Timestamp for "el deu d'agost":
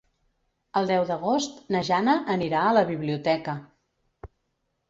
0.79-1.59